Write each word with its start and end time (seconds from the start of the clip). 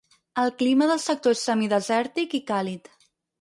El 0.43 0.47
clima 0.61 0.87
del 0.91 1.01
sector 1.03 1.35
és 1.37 1.43
semidesèrtic 1.49 2.35
i 2.39 2.41
càlid. 2.49 2.91